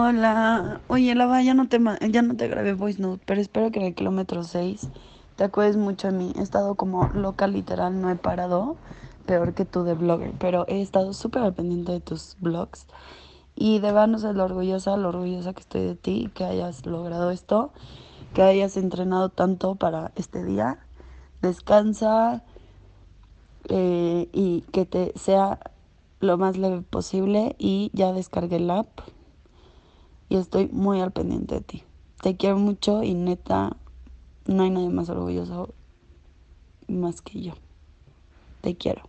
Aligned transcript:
Hola, 0.00 0.80
oye, 0.86 1.12
Lava, 1.16 1.42
ya 1.42 1.54
no 1.54 1.66
te, 1.66 1.80
ya 2.08 2.22
no 2.22 2.36
te 2.36 2.46
grabé 2.46 2.72
voice 2.72 3.02
note, 3.02 3.20
pero 3.26 3.40
espero 3.40 3.72
que 3.72 3.80
en 3.80 3.86
el 3.86 3.96
kilómetro 3.96 4.44
6 4.44 4.90
te 5.34 5.42
acuerdes 5.42 5.76
mucho 5.76 6.06
de 6.06 6.16
mí. 6.16 6.32
He 6.38 6.42
estado 6.42 6.76
como 6.76 7.08
loca, 7.14 7.48
literal, 7.48 8.00
no 8.00 8.08
he 8.08 8.14
parado, 8.14 8.76
peor 9.26 9.54
que 9.54 9.64
tú 9.64 9.82
de 9.82 9.94
blogger, 9.94 10.34
pero 10.38 10.66
he 10.68 10.82
estado 10.82 11.12
súper 11.14 11.42
al 11.42 11.52
pendiente 11.52 11.90
de 11.90 11.98
tus 11.98 12.36
blogs 12.38 12.86
y 13.56 13.80
de 13.80 13.88
verdad 13.88 14.06
no 14.06 14.20
sé 14.20 14.32
lo 14.34 14.44
orgullosa, 14.44 14.96
lo 14.96 15.08
orgullosa 15.08 15.52
que 15.52 15.62
estoy 15.62 15.80
de 15.80 15.96
ti, 15.96 16.30
que 16.32 16.44
hayas 16.44 16.86
logrado 16.86 17.32
esto, 17.32 17.72
que 18.34 18.42
hayas 18.42 18.76
entrenado 18.76 19.30
tanto 19.30 19.74
para 19.74 20.12
este 20.14 20.44
día. 20.44 20.78
Descansa 21.42 22.44
eh, 23.68 24.28
y 24.32 24.60
que 24.70 24.86
te 24.86 25.12
sea 25.16 25.58
lo 26.20 26.38
más 26.38 26.56
leve 26.56 26.82
posible 26.82 27.56
y 27.58 27.90
ya 27.94 28.12
descargué 28.12 28.58
el 28.58 28.70
app 28.70 29.00
y 30.28 30.36
estoy 30.36 30.68
muy 30.68 31.00
al 31.00 31.12
pendiente 31.12 31.56
de 31.56 31.60
ti. 31.60 31.82
Te 32.22 32.36
quiero 32.36 32.58
mucho 32.58 33.02
y 33.02 33.14
neta, 33.14 33.76
no 34.46 34.62
hay 34.62 34.70
nadie 34.70 34.90
más 34.90 35.08
orgulloso 35.08 35.74
más 36.88 37.20
que 37.20 37.40
yo. 37.40 37.52
Te 38.62 38.76
quiero. 38.76 39.07